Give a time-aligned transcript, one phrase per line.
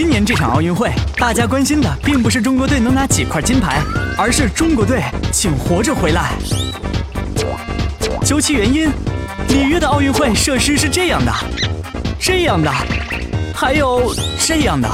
[0.00, 3.82] 今年这场奥运会，大家关心的并不是中国队能拿几块金牌，
[4.16, 6.30] 而是中国队请活着回来。
[8.24, 8.88] 究其原因，
[9.48, 11.30] 里约的奥运会设施是这样的，
[12.18, 12.72] 这样的，
[13.54, 14.88] 还有这样的。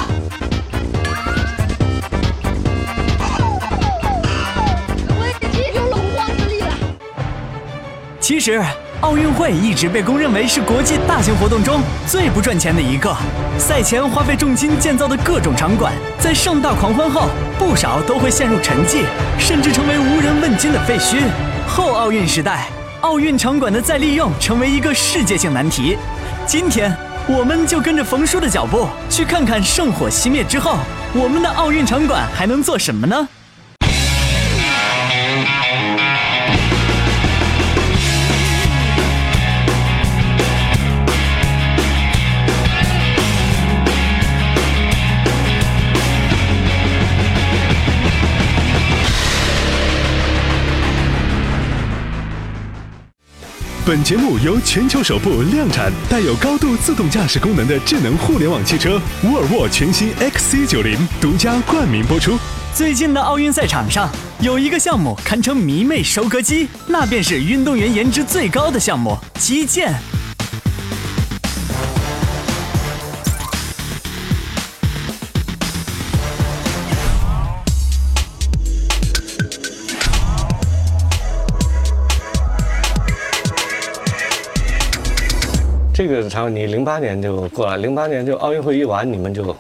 [8.18, 8.60] 其实，
[9.06, 13.16] 奥运会一直被公认为是国际大型活动中最不赚钱的一个。
[13.56, 19.04] 赛前花费重金建造的各种场馆，在盛大狂欢后，不少都会陷入沉寂，
[19.38, 21.18] 甚至成为无人问津的废墟。
[21.68, 22.66] 后奥运时代，
[23.02, 25.96] 奥运场馆的再利用成为一个世界性难题。
[26.44, 26.92] 今天，
[27.28, 30.78] 我们就跟着冯叔的脚步，去看看圣火熄灭之后，
[31.14, 33.28] 我们的奥运场馆还能做什么呢？
[53.86, 62.36] 本节目由全球首部量产带有高度自动驾驶功能的智能互联网汽车沃尔沃全新 XC90 独家冠名播出。
[62.74, 69.94] 最近的奥运赛场上，有一个项目堪称迷妹收割机，那便是运动员颜值最高的项目——击剑。
[85.96, 89.56] 这个场你零八年就过来，零八年就奥运会一完，你们就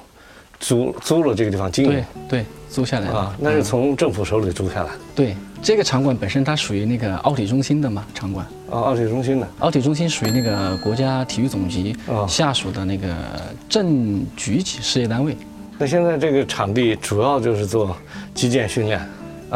[0.60, 1.90] 租租了这个地方经营。
[1.90, 4.90] 对对，租下来的啊，那是从政府手里租下来。
[5.14, 9.48] 对这个场馆本身它属于那个奥体中心的嘛场馆，啊，奥体中心的。
[9.60, 12.26] 奥体中心属于那个国家体育总局哦。
[12.28, 13.14] 下属的那个
[13.66, 15.34] 正局级事业单位。
[15.78, 17.96] 那现在这个场地主要就是做
[18.34, 19.00] 击剑训练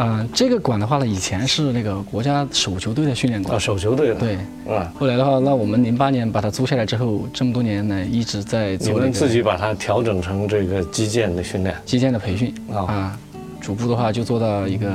[0.01, 3.59] 嗯，这个馆的话呢，以前是那个国家手球队的训练馆啊，馆。
[3.59, 4.35] 手球队的对，
[4.67, 13.19] 啊，后来的话，那我们零八年把它租下来之后，这么多年呢，一直在你做那个们自己把它调整成这个击剑的训练击剑的培训啊啊，
[13.59, 14.89] 逐步的话就做到一个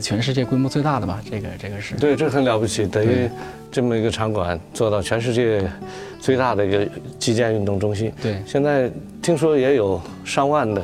[0.00, 1.94] 全世界规模最大的吧，这个这个是。
[1.96, 3.28] 对，这很了不起，等于
[3.70, 5.62] 这么一个场馆做到全世界
[6.18, 6.88] 最大的一个
[7.18, 8.10] 击剑运动中心。
[8.22, 8.90] 对现在
[9.20, 10.82] 听说也有上万的，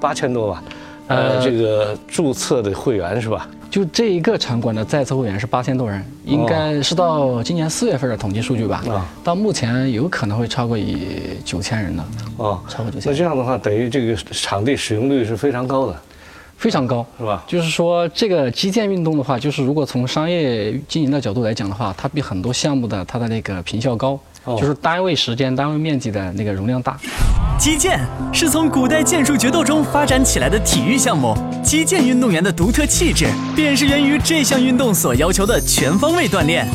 [0.00, 0.64] 八千多吧，
[1.10, 3.48] 呃，呃这个注册的会员是吧？
[3.68, 8.82] 就这一个场馆的在册会员是八千多人，应该是到今年四月份的统计数据吧。
[8.88, 10.96] 啊到目前有可能会超过以
[11.44, 12.04] 九千人的，
[12.36, 15.96] 哦，超过九千那，这样的话，等于这个场地使用率是非常高的，
[16.56, 17.06] 非常高。
[17.18, 17.44] 是吧？
[17.46, 26.96] 就是说，这个击剑运动的话，就是如果从商业经营的角度来讲的话，它比很多项目的它的那个频效高，哦就是单位时间、单位面积的那个容量大。
[27.58, 28.00] 击剑
[28.32, 36.66] 是从古代剑术决斗中发展起来的体育项目，击剑运动员的独特气质，便是源于这项运动所要求的全方位锻炼。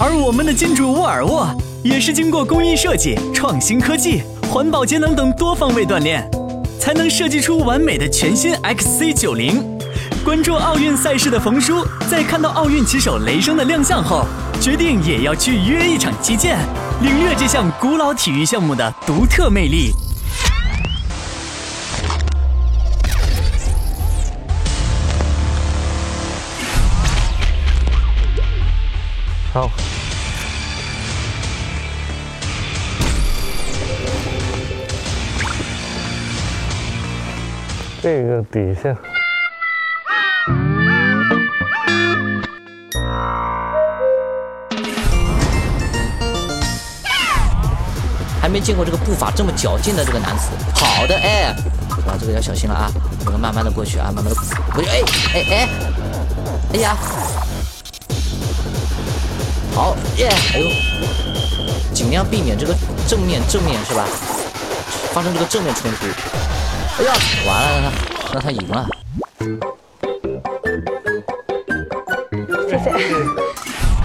[0.00, 1.48] 而我们的金主沃尔沃，
[1.84, 6.28] 也是经过工艺设计、创新科技、环保节能等多方位锻炼，
[6.80, 9.73] 才能设计出完美的全新 XC90。
[10.24, 14.24] 关注奥运赛事的冯叔，在看到奥运骑手雷声的亮相后，
[14.58, 16.58] 决定也要去约一场击剑，
[17.02, 19.92] 领略这项古老体育项目的独特魅力。
[29.52, 29.70] 好，
[38.02, 38.96] 这个底下。
[48.54, 50.50] 没见过这个步伐这么矫健的这个男子。
[50.76, 51.52] 好的，哎，
[52.06, 52.88] 哇，这个要小心了啊，
[53.24, 54.34] 这个慢慢的过去啊，慢慢的
[54.72, 55.02] 过去，哎
[55.34, 55.68] 哎哎，
[56.72, 56.96] 哎呀，
[59.74, 60.68] 好耶，哎呦，
[61.92, 62.72] 尽量避免这个
[63.08, 64.06] 正面正面是吧？
[65.12, 66.06] 发生这个正面冲突。
[66.98, 67.12] 哎呀，
[67.48, 68.86] 完了，让他让他赢了。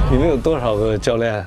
[0.10, 1.46] 你们有多少个教练？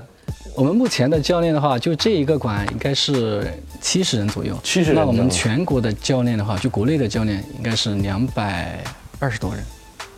[0.55, 3.47] 我们目前的教练的话，就这一个馆应该是
[3.81, 4.55] 七十人左右。
[4.63, 8.79] 七十人那我们全国的教练的话，就国内的教练应该是两百
[9.19, 9.65] 二十多人。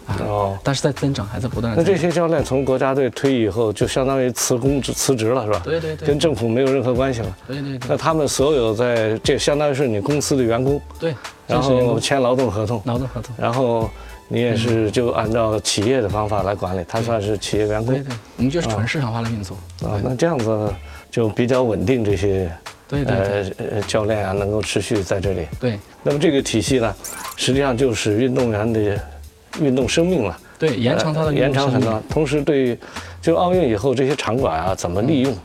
[0.06, 1.75] 啊，哦但是在增长，还在不断。
[1.75, 5.62] 那这些教练从国家队退役以后，就相当于辞工辞辞职了，是吧？
[5.64, 7.36] 对对对跟政府没有任何关系了。
[7.46, 11.14] 对对对那他们所有在这相当于是你公司的员工，对，
[11.46, 13.34] 然后签劳动合同，劳动合同。
[13.38, 13.88] 然后
[14.28, 19.56] 你也是就按照企业的方法来管理，他算是企业员工对对，我们就是纯市场化的运作。
[19.82, 20.00] 啊。
[20.02, 20.74] 那这样子
[21.10, 22.50] 就比较稳定这些
[22.88, 23.26] 对对对
[23.58, 25.46] 呃呃教练啊能够持续在这里。
[25.60, 26.94] 对那么这个体系呢，
[27.36, 29.00] 实际上就是运动员的
[29.60, 30.38] 运动生命了。
[30.58, 32.78] 对，延长他的延长很多，同时对
[33.20, 35.36] 就奥运以后这些场馆啊怎么利用，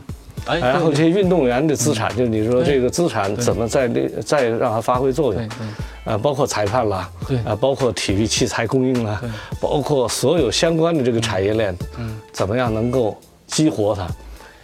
[0.46, 5.66] 哎，然后对这些运动员的资产，就你说这个资产怎么再利再让它发挥作用对，对。
[6.04, 7.36] 呃，包括裁判啦，对。
[7.38, 9.20] 啊，包括体育器材供应啦，
[9.60, 13.16] 包括所有相关的这个产业链，嗯，怎么样能够
[13.46, 14.08] 激活它，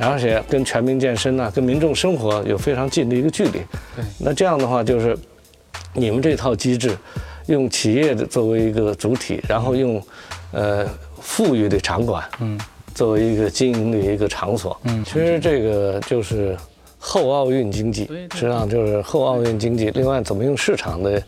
[0.09, 3.61] 而且跟全民健身呢，跟民众生活有非常近的一个距离。
[3.95, 4.05] 对。
[4.19, 5.17] 那这样的话，就是
[5.93, 6.97] 你们这套机制，
[7.47, 10.03] 用企业的作为一个主体，然后用
[10.53, 10.87] 呃
[11.21, 12.59] 富裕的场馆，嗯，
[12.97, 16.57] 作为一个经营的一个场所，嗯，其实这个就是
[16.99, 19.91] 后奥运经济，实际上就是后奥运经济。
[19.91, 21.23] 另外，怎么用市场的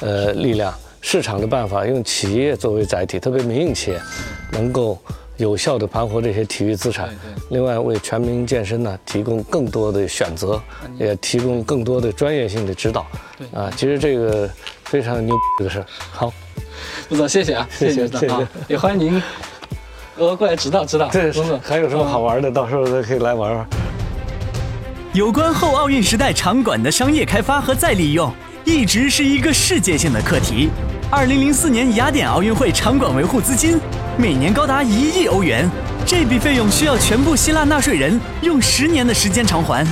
[0.00, 4.00] 呃力量、市场的办法，用企业作为载体，特别民营企业，
[4.52, 4.96] 能够
[5.38, 7.12] 有效地盘活这些体育资产。
[7.50, 10.62] 另外，为全民健身呢提供更多的选择，
[11.00, 13.04] 也提供更多的专业性的指导。
[13.36, 14.48] 对啊，其实这个
[14.84, 15.86] 非常牛逼的事儿。
[16.12, 16.32] 好，
[17.08, 19.20] 不知道，谢谢啊，谢谢谢谢指导啊，也欢迎您
[20.18, 21.08] 额过来指导指导。
[21.08, 22.50] 这工作还有什么好玩的？
[22.50, 23.66] 到时候都可以来玩玩。
[25.12, 28.32] 有关后奥运时代场馆的商业开发和再利用，
[28.64, 30.68] 一直是一个世界性的课题。
[31.10, 33.80] 二零零四年雅典奥运会场馆维护资金
[34.18, 35.68] 每年高达一亿欧元，
[36.04, 39.86] 这笔费用需要全部希腊纳税人用十年的时间偿还。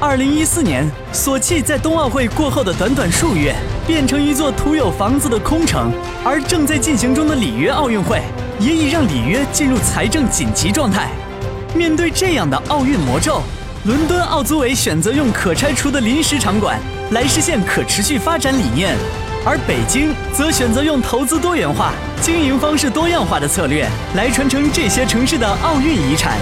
[0.00, 3.54] 二零一四年，索契在冬奥会过后的短短数月，
[3.86, 5.92] 变成一座徒有房子的空城，
[6.24, 8.22] 而正在进行中的里约奥运会，
[8.58, 11.08] 也已让里约进入财政紧急状态。
[11.74, 13.42] 面对这样的奥运魔咒，
[13.84, 16.78] 伦敦奥组委选择用可拆除的临时场馆
[17.10, 18.96] 来实现可持续发展理念，
[19.44, 21.92] 而北京则选择用投资多元化、
[22.22, 26.38] 经营方式多样化的策略来传承这些城市的奥运遗产。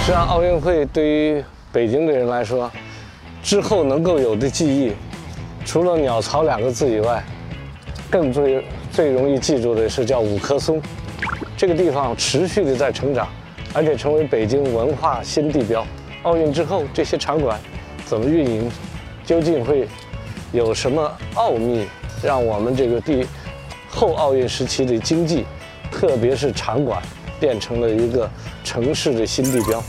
[0.00, 2.70] 实际上，奥运会对于北京的人来说，
[3.42, 4.92] 之后能够有的记忆，
[5.64, 7.24] 除了“鸟巢”两个字以外，
[8.10, 10.82] 更最最容易记住的是叫五棵松。
[11.62, 13.28] 这个地方持续的在成长，
[13.72, 15.86] 而且成为北京文化新地标。
[16.24, 17.56] 奥运之后，这些场馆
[18.04, 18.68] 怎么运营，
[19.24, 19.86] 究竟会
[20.50, 21.86] 有什么奥秘，
[22.20, 23.24] 让我们这个地
[23.88, 25.44] 后奥运时期的经济，
[25.88, 27.00] 特别是场馆，
[27.38, 28.28] 变成了一个
[28.64, 29.80] 城市的新地标，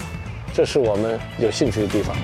[0.54, 2.16] 这是我们有兴趣的地方。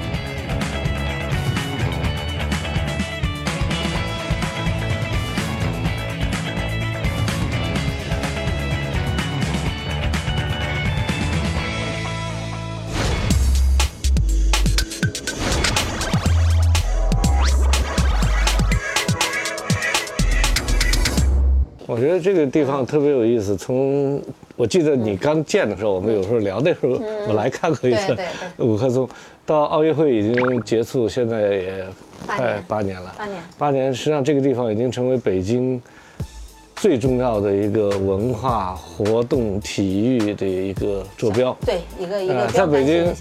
[21.90, 23.58] 我觉得这个地方特别有意思。
[23.58, 24.22] 从
[24.56, 28.16] 我记得你刚建的时候，我们有时候聊的时候，我来看过一次
[28.58, 29.10] 五棵松。
[29.44, 31.84] 到奥运会已经结束，现在也
[32.28, 33.16] 快八年了。
[33.18, 35.82] 八年八年，实际上这个地方已经成为北京
[36.76, 41.58] 最重要的一个文化活动、体育的一个坐标。
[41.66, 43.12] 对，一个一呃个在北京。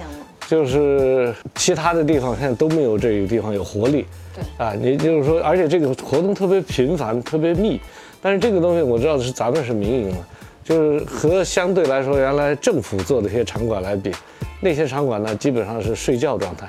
[0.46, 4.06] 就是其他的地方现在都没有这个地方有活力。
[4.34, 7.78] 对啊，也就是说，而且这个活动特别频繁、特别密，
[8.20, 10.16] 但是这个东西我知道的是咱们是民营的，
[10.64, 14.12] 就是和相对来说原来政府做的一些场馆来比，
[14.60, 16.66] 那些场馆呢基本上是睡觉状态。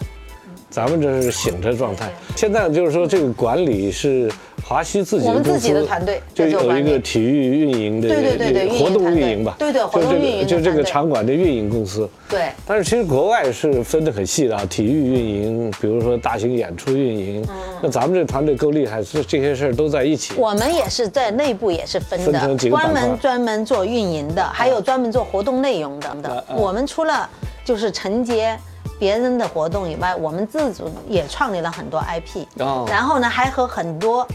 [0.70, 2.12] 咱们这是醒着状态。
[2.36, 4.32] 现在就是说，这个管理是
[4.70, 12.08] 华西自己我们自己的团队就有一个体育运营的对对对对活动运营吧，对对活动运营就这个场馆的运营公司。
[12.30, 17.42] 对，但是其实国外是分得很细的啊，体育运营，比如说大型演出运营。
[17.50, 20.34] 嗯那咱们这团队够厉害，是这些事儿都在一起。
[20.38, 27.28] 我们也是在内部也是分的，专门专门做运营的，还有专门做活动内容的我们除了
[27.66, 28.56] 就是承接
[29.00, 34.28] 别人的活动以外，我们自主也创立了很多 IP，哦然后呢还和很多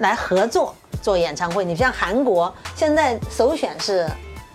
[0.00, 1.64] 来合作做演唱会。
[1.64, 4.06] 你像韩国现在首选是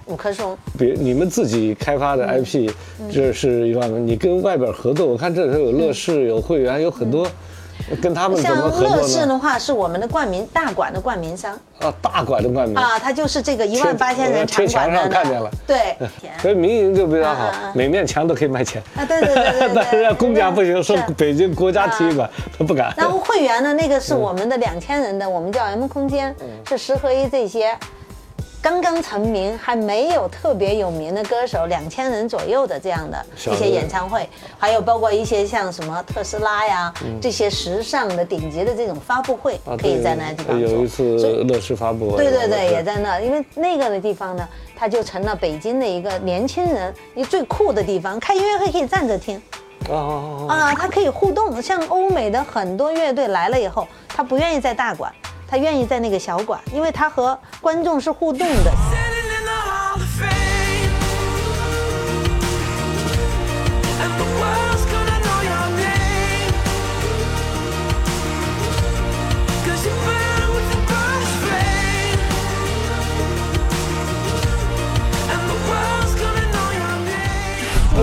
[0.05, 2.71] 五棵松，比如你们自己开发嗯的 IP，
[3.11, 4.05] 这是一方面。
[4.05, 7.27] 你跟外边合作，我看这里头有乐视、有会员，有很多，
[8.01, 9.25] 跟他们像乐视？
[9.25, 12.77] 的话是我们的冠名大馆的冠名商啊，大馆的冠名。
[12.77, 15.95] 啊，它就是这个一万八千人场馆的上看见了对。
[16.41, 18.81] 所以民营就比较好每面墙都可以卖钱。
[18.95, 22.93] 啊，对对对对对但是让公家不行，说北京国家体育馆他不敢。
[22.97, 26.35] 然后会员呢，那个是我们的两千人的，我们叫 M 空间，
[26.67, 27.77] 是十合一这些
[28.65, 36.91] 刚刚成名还没有特别有名的歌手，两千人左右的这样的一些演唱会，还有包括一些像什么特斯拉呀
[37.21, 40.59] 这些时尚的顶级的这种发布会啊，可以在那地方。
[40.59, 49.39] 有一次乐视发布会，对对对，也在那，因为那个的地方呢，它就成了北京的一个年轻人一最酷的地方，开音乐会可以站着听，
[50.49, 51.61] 啊，它可以互动。
[51.61, 55.13] 像欧美的很多乐队来了以后，他不愿意在大馆，
[55.55, 58.84] 他愿意在那个小馆，因为他和观众是互动的。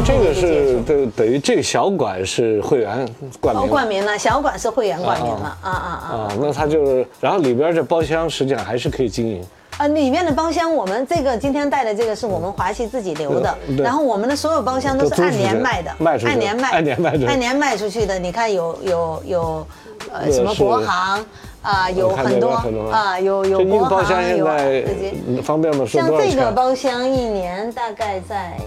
[0.05, 3.09] 这个是等等于这个小馆是会员
[3.41, 6.11] 冠哦，名冠名了，小馆是会员冠名了，啊啊啊！
[6.11, 9.45] 啊，那它就是，然后里边这包厢实际上还是可以经营。
[9.79, 15.91] 啊，里面的包厢，我们这个今天带的这个是我们华西自己留的然后我们的所有包厢都是按年卖的，
[16.27, 18.19] 按年卖，按年卖出去按年卖出去的。
[18.19, 19.67] 你看有有有，
[20.13, 21.25] 呃，什么国航
[21.63, 22.51] 啊，有很多
[22.91, 25.85] 啊，有有国航，个包厢方便吗？
[25.87, 26.09] 像？
[26.19, 28.59] 这个包厢一年大概在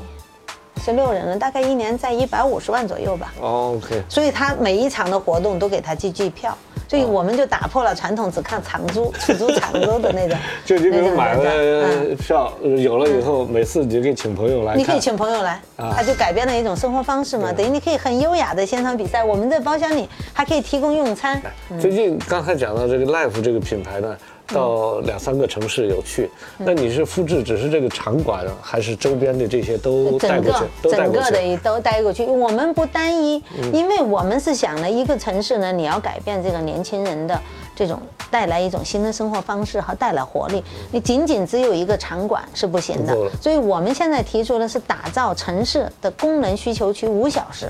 [0.85, 3.33] 十六人了，大概一年在一百五十万左右吧。
[3.41, 6.55] 哦 OK，所以他每一场的活动都给他寄机票，
[6.87, 10.37] 所以我们就打破了传统只看长租、出租长租的那种。
[10.63, 14.75] 就你比如买了票，呃有了以后，每次你就可以请朋友来。
[14.75, 19.23] 你可以请朋友来，啊他就改变了一种生活方式嘛，等于你可以很优雅的现场比赛。
[19.23, 21.41] 我们的包厢里还可以提供用餐，
[21.81, 24.15] 最近刚才讲到这个 Life 这个品牌呢，
[24.47, 26.29] 到两三个城市有去。
[26.57, 30.65] 那你是复制只是这个场馆，还是周边的这些都带整个过去？
[30.81, 31.29] 都带整过去。
[31.29, 32.25] 嗯个的都带过去。
[32.25, 33.41] 我们不单一，
[33.73, 37.39] 因为我们是想呢，一个城市呢，你要改变这个年轻人的
[37.75, 40.63] 这种带来一种新的生活方式和带来活力。
[40.91, 47.67] 你仅仅只有一个场馆是不行的所以我们现在提出的是打造城市的功能需求区五小时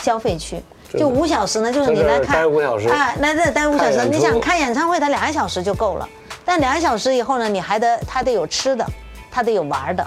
[0.00, 0.60] 消费区。
[0.92, 6.08] 就五小时呢，就是你来看，待五小时啊，来这待五小时，你想看演唱会，它两个小时就够了。
[6.44, 8.86] 但两个小时以后呢，你还得他得有吃的，
[9.30, 10.06] 他得有玩的。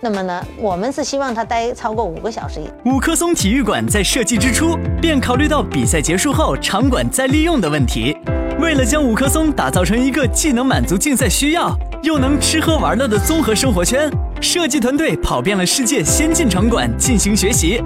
[0.00, 8.16] 那么呢，我们是希望他待超过五个小时以五棵松体育馆在设计之初便考虑到比赛结束后场馆再利用的问题。
[8.60, 17.82] 为了将五棵松打造成一个既能满足竞赛需要，又能吃喝玩乐的综合生活圈，设计团队跑遍了世界先进场馆进行学习。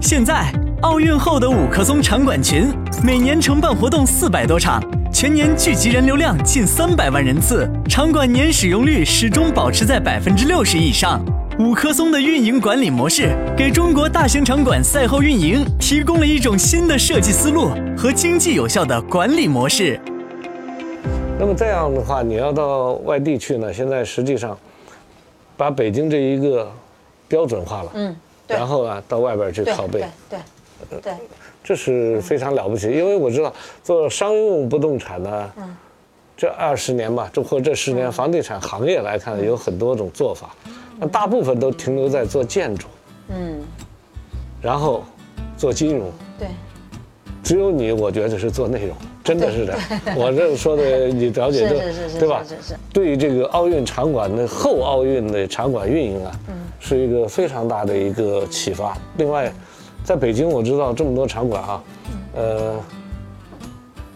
[0.00, 0.52] 现在，
[0.86, 2.72] 奥运后的五棵松场馆群
[3.04, 4.80] 每年承办活动四百多场，
[5.12, 11.20] 全年聚集人流量近三百万人次，场馆年使用率始终保持在百分之六十以上。
[11.58, 20.00] 五棵松的运营管理模式，给中国大型场馆赛后运营提供了一种新的设计思路和经济有效的管理模式。
[21.36, 24.56] 那么这样的话，你要到外地去呢，现在实际上
[25.56, 26.70] 把北京这一个
[27.26, 28.16] 标准化了，嗯，
[28.46, 30.38] 然后啊到外边去对拷贝对，对对，
[31.62, 32.90] 这是非常了不起。
[32.90, 33.52] 因为我知道
[33.82, 35.76] 做商用不动产呢，嗯
[36.36, 40.54] 这二十年吧，这或这十年房地产行业来看，有很多种做法，
[40.98, 42.86] 那大部分都停留在做建筑，
[43.28, 43.60] 嗯，
[44.60, 45.02] 然后
[45.56, 46.12] 做金融。
[46.38, 46.48] 对。
[47.42, 49.78] 只有你，我觉得是做内容，真的是的。
[50.18, 52.44] 我这说的你了解是对吧？
[52.92, 58.98] 对于这个奥运场馆的后奥运的场馆运营啊，嗯是一个非常大的一个启发。
[59.16, 59.52] 另外，
[60.06, 61.82] 在北京我知道这么多场馆啊，
[62.36, 62.80] 呃，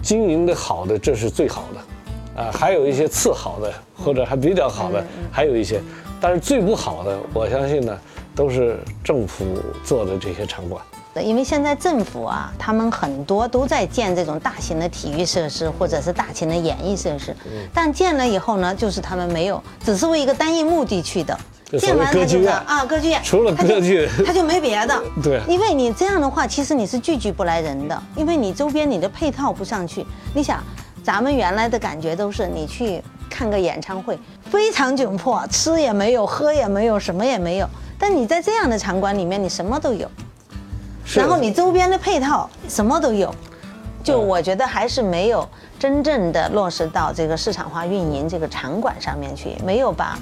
[0.01, 5.83] 经营的好的这是最好的，啊，还有一些次好的或者还比较好嗯的，还有一些，
[6.21, 7.99] 但是最不好的，我相信呢，
[8.37, 9.45] 都是政府
[9.85, 10.81] 做的这些场馆。
[11.21, 21.37] 因为现在政府啊，他们很多都在建这种大型的体育设施或者是大型的演艺设施，嗯但建了以后呢，就是他们没有，只是为一个单一目的去的。
[21.71, 25.03] 就所谓建完它就是歌剧院啊，歌剧院除了歌剧它就没别的。
[25.23, 30.05] 对因为你这样的话，其实你是聚集不来人的，因为你周边你的配套不上去。
[30.35, 30.63] 你想，
[31.05, 34.19] 咱们原来的感觉都是你去看个演唱会，
[34.51, 37.69] 非常窘迫，吃也没有，喝也没有，什么也没有。
[37.99, 40.11] 但你在这样的场馆里面，你什么都有。
[41.15, 43.35] 然后你周边的配套什么都有，
[44.03, 45.47] 就我觉得还是没有
[45.79, 50.19] 真正的落实到这个市场化运营这个场馆上面去，没有把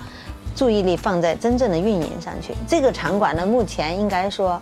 [0.58, 2.52] 注意力放在真正的运营上去。
[2.66, 4.60] 这个场馆呢，目前应该说，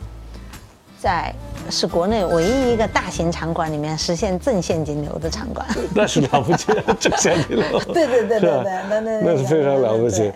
[1.01, 1.35] 在
[1.71, 5.67] 是国内唯一一个大型场馆里面实现正现金流的场馆。
[5.97, 6.67] 那是了不起，
[7.01, 7.81] 正现金流。
[7.95, 10.31] 对对对对对，那那那是非常了不起。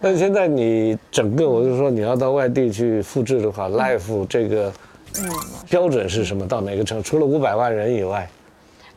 [0.00, 4.72] 但现在你整个，我就说你要到外地去复制的话，Life 这个
[5.70, 6.44] 标准是什么？
[6.44, 7.00] 到哪个城？
[7.00, 8.28] 除了五百万人以外，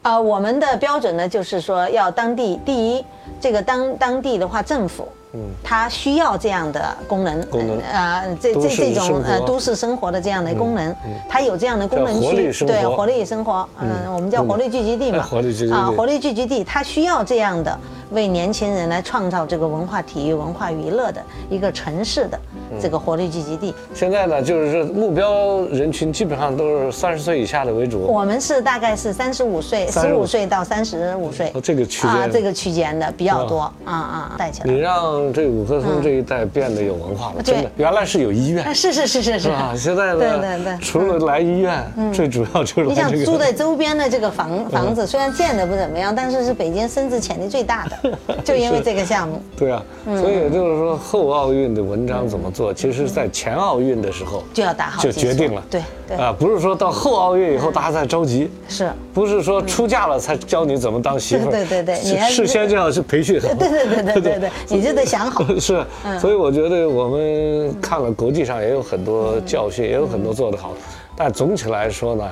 [0.01, 3.05] 呃，我们的标准呢，就是说要当地第一，
[3.39, 7.79] 这个当当地的话，政府，嗯，它需要这样的功能，功能。
[7.81, 10.96] 呃，这这这种呃都市生活的这样的功能，
[11.27, 15.74] 它有这样的功能区，对，活力生活，嗯，我们叫活力聚集地嘛，哎 活力聚集地。
[15.74, 17.77] 啊，活力聚集地，它需要这样的
[18.12, 22.39] 为年轻人来创造这个文化、体育、文化娱乐的一个城市的
[22.81, 23.74] 这个活力聚集地。
[23.93, 28.00] 现在呢，就是说目标人群基本上都是三十岁以下的为主。
[28.00, 31.51] 我们是大概是三十五岁，十35五岁到三十五岁。
[31.53, 32.09] 哦这个区间。
[32.09, 33.74] 啊，这个区间的比较多啊。
[33.86, 34.74] 啊啊，带起来。
[34.74, 34.88] 你。
[34.88, 37.69] 让这五棵松这一带变得有文化了，真的。
[37.75, 38.63] 原来是有医院。
[38.63, 39.39] 啊，，是是是是。
[39.39, 39.74] 是啊？
[39.75, 41.83] 现在对呢，对对，除了来医院，
[42.13, 43.13] 最主要就是你想。
[43.25, 49.41] 租在周边的这个房房子，虽然建的不怎么样，但是是北京升值潜力最大的， 就因为这个项目。
[49.57, 50.17] 对啊，嗯。
[50.21, 55.63] 所以也就是说，后奥运的文章怎么做，其实在前奥运的时候就要打好就决定了。
[55.69, 58.91] 对对啊，不是说到后奥运以后大家才着急，是。
[59.13, 63.47] 不是说出嫁了才教你怎么当媳妇儿，对对对你还事先就要去培训好。
[63.53, 65.45] 对对对对对对，你就得想好。
[65.59, 70.73] 是，嗯所以我觉得我们看了国际上也有很多教训，也有很多做得好，
[71.15, 72.27] 但总体来说呢，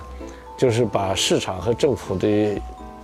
[0.57, 2.27] 就是把市场和政府的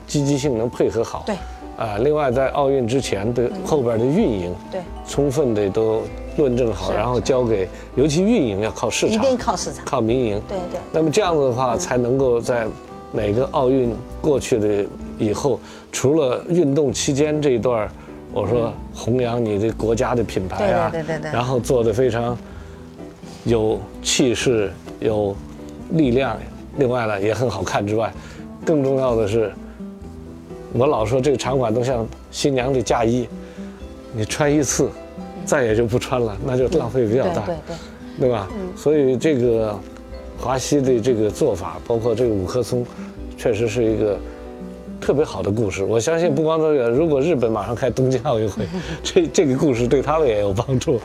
[0.07, 1.21] 积极性能配合好。
[1.27, 1.35] 对。
[1.81, 6.03] 啊，另外在奥运之前的后边的运营，对，充分的都
[6.37, 9.83] 论证好，然后交给，尤其运营要靠市一场，定靠市场。
[9.83, 10.41] 靠民营。
[10.47, 10.79] 对对。
[10.91, 12.67] 那么这样子的话，才能够在
[13.11, 14.85] 每个奥运过去的
[15.17, 15.59] 以后，
[15.91, 17.91] 除了运动期间这一段儿，
[18.31, 21.31] 我说弘扬你的国家的品牌啊，对对对对对。
[21.31, 22.37] 然后做的非常
[23.43, 25.35] 有气势、有
[25.93, 26.37] 力量，
[26.77, 28.13] 另外呢也很好看之外，
[28.63, 29.51] 更重要的是，
[30.73, 33.27] 我老说这个场馆都像新娘的嫁衣，
[34.13, 34.89] 你穿一次，
[35.45, 37.45] 再也就不穿了，那就浪费比较大。
[37.45, 37.75] 对对
[38.19, 38.47] 对，吧？
[38.75, 39.77] 所以这个
[40.39, 42.85] 华西的这个做法，包括这个五棵松，
[43.37, 44.17] 确实是一个
[44.99, 45.83] 特别好的故事。
[45.83, 48.63] 我相信不光这个，如果日本马上开东京奥运会，
[49.03, 50.99] 这这个故事对他们也有帮助。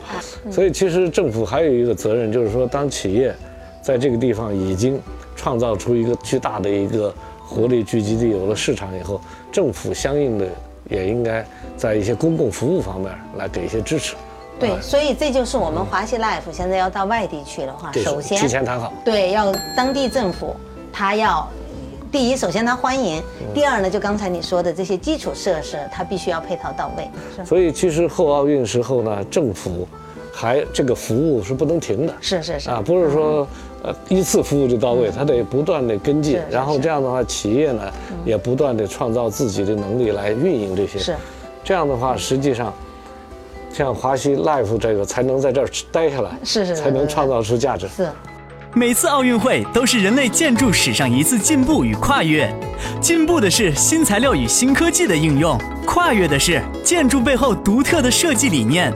[0.51, 3.35] 所以其实政府还有一个责任，就是说当企业
[3.81, 4.99] 在这个地方已经
[5.35, 7.13] 创造出一个巨大的一个
[7.47, 10.45] 活力聚集地，有了市场以后，政府相应的
[10.89, 11.45] 也应该
[11.77, 14.15] 在一些公共服务方面来给一些支持。
[14.59, 18.91] 对，啊所以这就是我们华西 life 现在要到外地去的话，首先提前谈好。
[19.05, 20.55] 对，要当地政府，
[20.91, 21.47] 他要
[22.11, 23.21] 第一，首先他欢迎；
[23.53, 27.07] 第二呢，就刚才你说的这些基础设施，他必须要配套到位。
[27.35, 29.87] 是所以其实后奥运时候呢，政府
[30.39, 32.13] 还这个服务是不能停的。
[32.21, 32.69] 是是是。
[32.69, 33.47] 啊，不是说
[33.81, 37.81] 呃一次服务就到位，它得不断的跟进然后这样的话，企业呢
[38.23, 40.99] 也不断的创造自己的能力来运营这些。
[40.99, 41.15] 是，
[41.63, 42.71] 这样的话，实际上
[43.73, 47.87] 像华西 Life 这个才能在这儿待下来，是是是才能创造出价值。
[47.87, 48.07] 是，
[48.75, 52.47] 每次奥运会都是人类建筑史上一次进步与跨越，
[53.01, 58.93] 进步的是新材料与新科技的应用，跨越的是建筑背后独特的设计理念。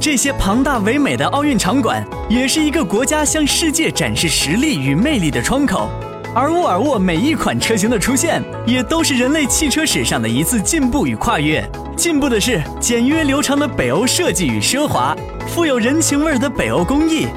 [0.00, 5.88] 这些庞大唯美的奥运场馆，也是一个国家向世界展示实力与魅力的窗口。
[6.34, 11.64] 而沃尔沃每一款车型的出现，也都是人类汽车史上的一次进步与跨越。
[11.96, 15.16] 进步的是简约流畅的北欧设计与奢华，
[15.46, 17.28] 富有人情味儿的北欧工艺；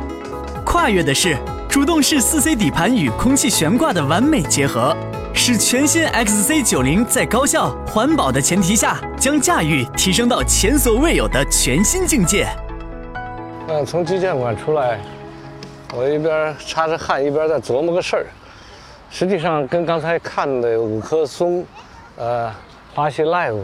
[0.65, 1.37] 跨越的是
[1.69, 4.97] 主动式四 C 底盘与空气悬挂的完美结合，
[5.37, 12.47] 使全新 XC 9 0在高效环保的前提下，将驾驭提升到前所未有的全新境界。
[13.69, 14.99] 嗯，从击剑馆出来，
[15.95, 18.25] 我一边擦着汗，一边在琢磨个事儿。
[19.09, 21.63] 实际上，跟刚才看的五棵松，
[22.17, 22.51] 呃，
[22.93, 23.61] 华西 Live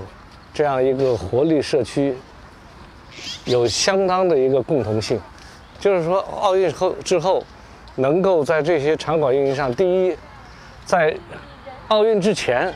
[0.53, 2.15] 这样一个活力社区，
[3.45, 5.19] 有相当的一个共同性，
[5.79, 7.43] 就是说奥运后之后，
[7.95, 10.15] 能够在这些场馆运营上，第一，
[10.85, 11.13] 在
[11.93, 12.73] 奥运之前，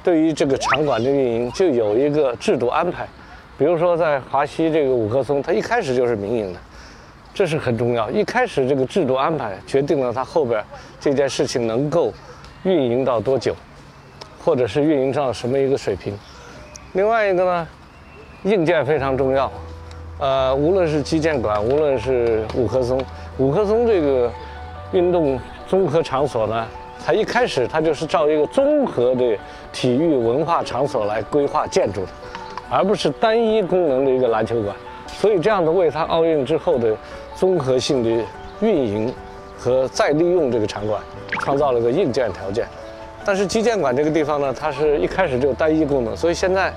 [0.00, 3.04] 对于这个场馆的运营就有一个制度安排。
[3.58, 6.58] 比如说在华西这个五棵松，它一开始就是民营的，
[7.34, 8.08] 这是很重要。
[8.12, 10.64] 一开始这个制度安排决定了它后边
[11.00, 12.12] 这件事情能够
[12.62, 13.56] 运营到多久，
[14.44, 16.16] 或者是运营到什么一个水平。
[16.92, 17.66] 另外一个呢，
[18.44, 19.50] 硬件非常重要。
[20.20, 23.02] 呃，无论是击剑馆，无论是五棵松，
[23.36, 24.30] 五棵松这个
[24.92, 26.64] 运动综合场所呢，
[27.04, 29.36] 它一开始它就是照一个综合的
[29.72, 32.08] 体育文化场所来规划建筑的，
[32.70, 34.74] 而不是单一功能的一个篮球馆。
[35.06, 36.96] 所以这样的为它奥运之后的
[37.34, 38.24] 综合性的
[38.60, 39.12] 运营
[39.58, 41.02] 和再利用这个场馆
[41.40, 42.66] 创造了个硬件条件。
[43.24, 46.72] 但是击剑馆这个地方呢，它是一开始就单一功能，所以现在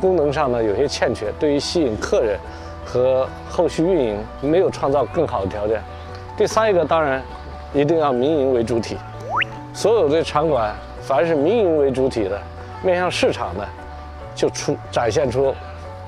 [0.00, 2.38] 功能上呢有些欠缺，对于吸引客人
[2.84, 5.80] 和后续运营没有创造更好的条件。
[6.36, 7.22] 第三一个当然
[7.72, 8.96] 一定要民营为主体，
[9.76, 12.40] 所有的场馆凡是民营为主体的，
[12.82, 13.68] 面向市场的，
[14.34, 15.54] 就出展现出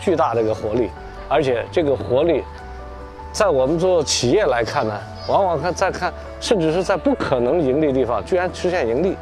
[0.00, 0.88] 巨大的一个活力，
[1.28, 2.42] 而且这个活力，
[3.30, 9.14] 在我们做企业来看呢，往往看再看，甚至是在不可能盈利地方，居然出现盈利，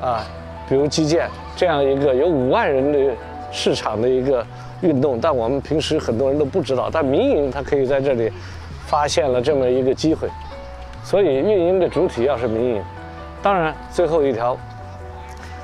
[0.00, 0.24] 啊，
[0.66, 3.14] 比如基建这样一个有五万人的
[3.52, 4.42] 市场的一个
[4.80, 8.32] 运动，但我们平时很多人都不知道，但民营它可以在这里
[8.86, 10.26] 发现了这么一个机会，
[11.04, 12.82] 所以运营的主体要是民营，
[13.46, 14.58] 当然最后一条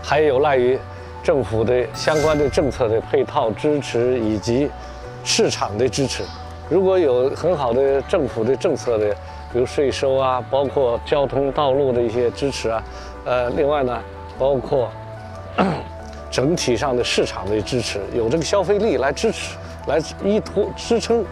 [0.01, 0.79] 还有赖于
[1.21, 4.71] 政府的相关的政策的配套支持以及
[5.25, 6.23] 市场的支持。
[6.71, 9.13] 如果有很好的政府的政策的，
[9.53, 12.81] 比如税收啊，包括交通道路的一些支持啊，
[13.25, 13.99] 呃，另外呢，
[14.39, 14.89] 包括
[16.31, 19.57] 整体上的市场的支持，有这个消费力来支持，
[19.89, 21.25] 来依托支撑，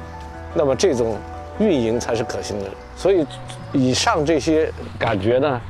[0.52, 1.16] 那么这种
[1.60, 2.64] 运营才是可行的。
[2.96, 3.24] 所以，
[3.70, 5.60] 以上这些感觉呢，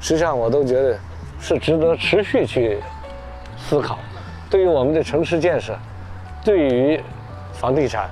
[0.00, 0.98] 实际上我都觉得
[1.40, 2.78] 是值得持续去
[3.56, 3.98] 思考。
[4.50, 5.76] 对于我们的城市建设，
[6.44, 7.00] 对于
[7.52, 8.08] 房地产，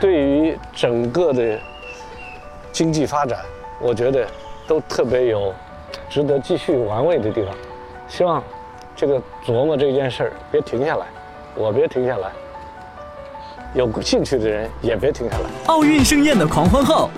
[0.00, 1.58] 对于整个的
[2.70, 3.40] 经济发展，
[3.80, 4.26] 我觉得
[4.66, 5.52] 都特别有
[6.08, 7.52] 值得继续玩味的地方。
[8.06, 8.42] 希望
[8.94, 11.06] 这个琢磨这件事儿别停下来，
[11.54, 12.30] 我别停下来，
[13.74, 15.44] 有兴趣的人也别停下来。
[15.66, 17.10] 奥运盛宴的狂欢后，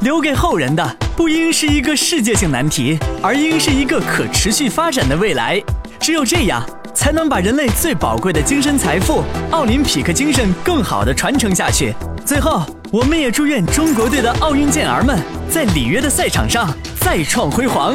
[0.00, 0.84] 留给后人的
[1.16, 5.62] 不应是一个世界性难题，而应是一个可持续发展的未来。
[6.00, 6.60] 只有这样，
[6.92, 9.22] 才能把人类最宝贵的精神财富——
[9.52, 11.94] 奥林匹克精神更好地传承下去。
[12.26, 15.16] 最后，我们也祝愿中国队的奥运健儿们
[15.48, 17.94] 在里约的赛场上再创辉煌。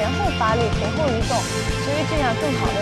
[0.00, 1.36] 前后发力、前后移动，
[1.84, 2.80] 所以这样更好的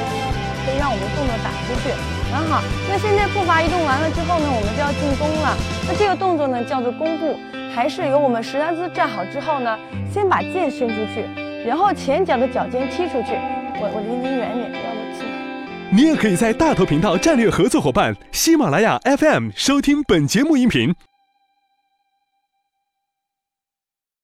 [0.65, 1.91] 可以让我们动作打出去。
[2.31, 5.57] 很好，那现在步伐移动完了之后呢，我们就要进攻了。
[5.89, 7.37] 那这个动作呢叫做弓步，
[7.75, 9.77] 还是由我们十三姿站好之后呢，
[10.15, 11.25] 先把剑伸出去，
[11.67, 13.35] 然后前脚的脚尖踢出去。
[13.81, 15.91] 我我离您远点，让我进来。
[15.91, 20.95] 你也可以在大头频道战略合作伙伴喜马拉雅 FM 收听本节目音频，